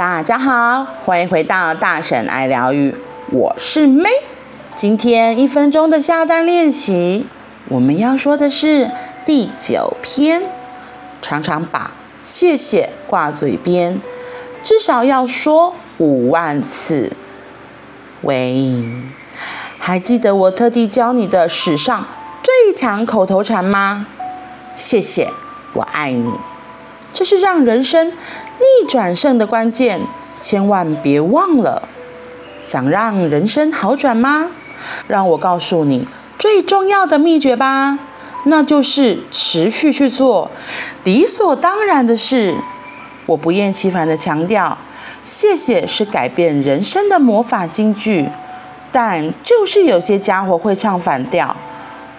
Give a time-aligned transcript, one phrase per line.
[0.00, 2.96] 大家好，欢迎回到大婶爱疗愈，
[3.32, 4.08] 我是 May。
[4.74, 7.26] 今天一分钟的下单练习，
[7.68, 8.90] 我们要说的是
[9.26, 10.44] 第九篇，
[11.20, 14.00] 常常把谢谢挂嘴边，
[14.62, 17.12] 至少要说五万次。
[18.22, 18.72] 喂，
[19.78, 22.06] 还记得我特地教你的史上
[22.42, 24.06] 最强口头禅吗？
[24.74, 25.30] 谢谢，
[25.74, 26.32] 我爱你。
[27.12, 30.00] 这是让人生逆转胜的关键，
[30.38, 31.88] 千万别忘了。
[32.62, 34.50] 想让人生好转吗？
[35.06, 36.06] 让我告诉你
[36.38, 37.98] 最重要的秘诀吧，
[38.44, 40.50] 那就是持续去做
[41.04, 42.54] 理所当然的事。
[43.26, 44.76] 我不厌其烦地强调，
[45.22, 48.28] 谢谢是改变人生的魔法金句，
[48.90, 51.56] 但就是有些家伙会唱反调，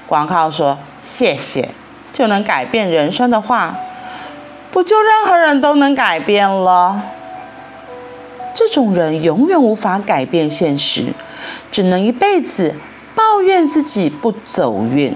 [0.07, 1.69] 光靠说谢谢
[2.11, 3.75] 就能改变人生的话。
[4.81, 7.03] 不就任何人都能改变了？
[8.51, 11.13] 这种人永远无法改变现实，
[11.69, 12.73] 只能一辈子
[13.13, 15.15] 抱怨自己不走运。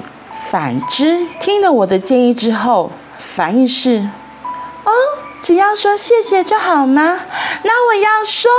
[0.52, 4.08] 反之，听了我的建议之后，反应是：
[4.84, 4.92] 哦，
[5.42, 7.22] 只要说谢谢就好吗？
[7.64, 8.52] 那我要说。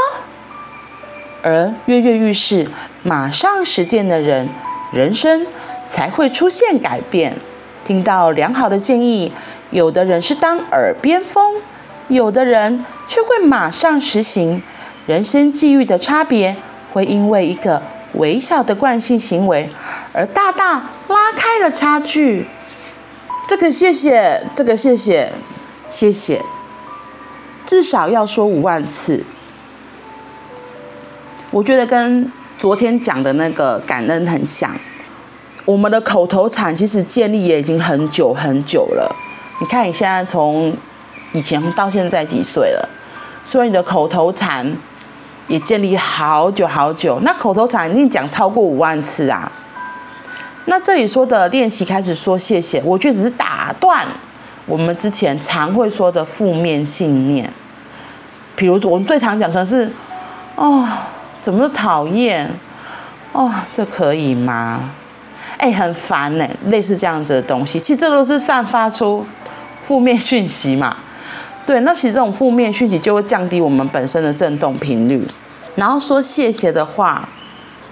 [1.44, 2.68] 而跃跃欲试、
[3.04, 4.48] 马上实践的人，
[4.90, 5.46] 人生
[5.86, 7.38] 才会出现改变。
[7.84, 9.32] 听到良好的建议。
[9.70, 11.60] 有的人是当耳边风，
[12.08, 14.62] 有的人却会马上实行。
[15.06, 16.56] 人生际遇的差别，
[16.92, 17.80] 会因为一个
[18.14, 19.68] 微小的惯性行为
[20.12, 22.48] 而大大拉开了差距。
[23.46, 25.30] 这个谢谢，这个谢谢，
[25.88, 26.42] 谢谢，
[27.64, 29.24] 至少要说五万次。
[31.52, 34.76] 我觉得跟昨天讲的那个感恩很像。
[35.64, 39.14] 我们的口头禅其实建立也已经很久很久了。
[39.60, 40.76] 你看，你现在从
[41.32, 42.88] 以前到现在几岁了？
[43.42, 44.76] 所以你的口头禅
[45.46, 47.20] 也建立好久好久。
[47.22, 49.50] 那口头禅一定讲超过五万次啊。
[50.66, 54.04] 那这里说的练习开始说谢谢，我觉得只是打断
[54.66, 57.48] 我们之前常会说的负面信念。
[58.56, 59.90] 比如我们最常讲的是：
[60.56, 60.86] 哦，
[61.40, 62.52] 怎么讨厌？
[63.32, 64.90] 哦，这可以吗？
[65.58, 66.46] 哎，很烦呢。
[66.66, 69.24] 类似这样子的东西，其实这都是散发出。
[69.86, 70.96] 负面讯息嘛，
[71.64, 75.24] 对，那其实这种负面讯息就会降低我们本身的振动频率。
[75.76, 77.28] 然后说谢谢的话，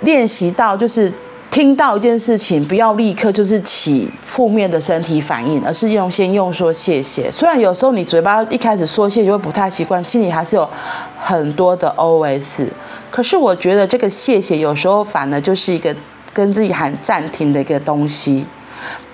[0.00, 1.12] 练习到就是
[1.52, 7.30] 听到一件事情，不要立刻就是起负面的身体反应，而是用先用说谢谢。
[7.30, 10.68] 虽然有时候你嘴巴一开始说谢谢会不太习惯，心里还是有
[11.16, 12.66] 很多的 OS。
[13.08, 15.94] 可是我觉得这个谢谢有时候反而就是一个
[16.32, 18.44] 跟自己喊暂停的一个东西。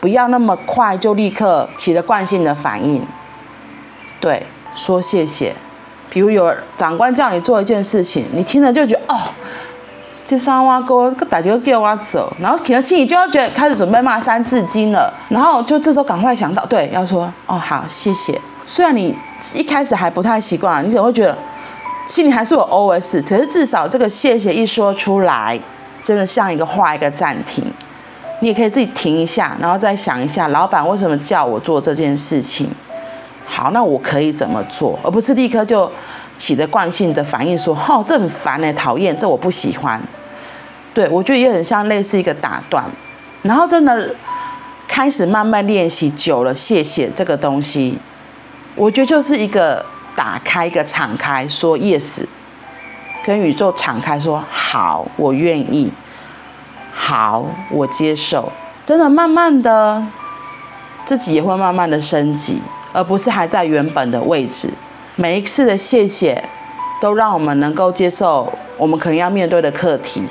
[0.01, 3.07] 不要那么快就立刻起了惯性的反应，
[4.21, 4.45] 对，
[4.75, 5.55] 说谢谢。
[6.09, 9.19] 比如有长官叫你做一件事情，你听了就觉得哦，
[10.25, 18.41] 这三碗糕，大家都叫我走，然后听了心里就要觉得开始准备骂三字经了，然后就这时候赶快想到，对，要说哦好，谢谢。
[18.65, 19.15] 虽然你
[19.55, 21.37] 一开始还不太习惯，你可能会觉得
[22.07, 25.59] 心里还是有 OS，可是至少这个谢谢一说出来，
[26.03, 27.65] 真的像一个画一个暂停。
[28.41, 32.71] 你也可以自己停一下，然后再想一下，老板为什么叫我做这件事情？
[33.47, 34.99] 好，那我可以怎么做？
[35.03, 35.91] 而不是立刻就
[36.39, 40.01] 起的惯性的反应说：“哦，这很烦哎，讨厌，这我不喜欢。”
[40.95, 42.85] 对，我觉得也很像类似一个打断，
[43.43, 44.15] 然后真的
[44.89, 47.99] 开始慢慢练习久了，谢谢这个东西，
[48.75, 49.85] 我觉得就是一个
[50.17, 52.23] 打开一个敞开，说 yes，
[53.25, 55.93] 跟宇宙敞开说好，我愿意。
[57.11, 58.53] 好，我接受。
[58.85, 60.01] 真的，慢慢的，
[61.05, 62.63] 自己也会慢慢的升级，
[62.93, 64.71] 而不是还在原本的位置。
[65.17, 66.45] 每一次的谢谢，
[67.01, 70.23] 都让我们能够接受我们可能要面对的课题。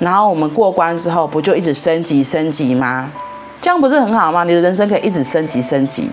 [0.00, 3.12] 然后我们过关之后，不就一直升级升级吗？
[3.60, 4.42] 这样不是很好吗？
[4.42, 6.10] 你的人生可以一直升级升级。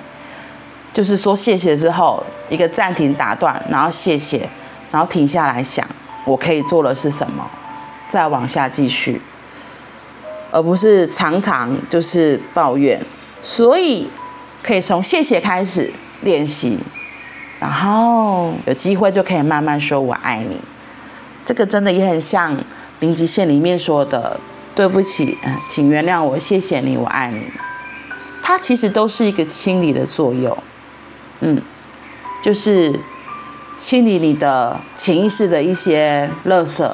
[0.93, 4.47] 就是说谢谢之后，一个暂停打断，然后谢谢，
[4.91, 5.83] 然后停下来想，
[6.25, 7.49] 我可以做的是什么，
[8.07, 9.19] 再往下继续。
[10.55, 12.97] 而不是常常就是抱怨，
[13.43, 14.09] 所以
[14.63, 15.91] 可以从谢谢开始
[16.21, 16.79] 练习，
[17.59, 20.61] 然后有机会就可以慢慢说“我爱你”。
[21.43, 22.57] 这个真的也很像
[23.01, 24.39] 零极限里面说的
[24.73, 27.51] “对不起，嗯，请原谅我，谢谢你，我爱你”。
[28.41, 30.57] 它其实都是一个清理的作用，
[31.41, 31.61] 嗯，
[32.41, 32.97] 就是
[33.77, 36.89] 清理你的潜意识的一些垃圾。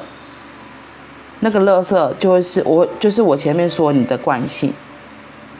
[1.44, 4.72] 那个垃圾就会是我，就是我前面说你的惯性，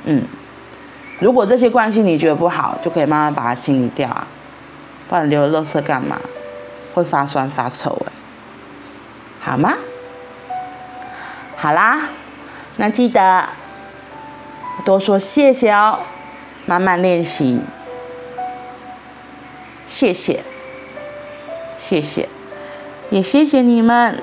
[0.05, 0.23] 嗯，
[1.19, 4.27] 如果这些惯性你觉得不好，就可以慢慢把它清理掉啊，
[5.09, 6.21] 不然留了垃圾干嘛？
[6.95, 8.13] 会发酸发臭哎，
[9.41, 9.75] 好吗？
[11.57, 12.11] 好啦，
[12.77, 13.49] 那记得
[14.85, 15.99] 多说谢谢哦，
[16.65, 17.61] 慢慢练习，
[19.85, 20.45] 谢谢，
[21.77, 22.29] 谢谢，
[23.11, 24.23] 也谢谢你们。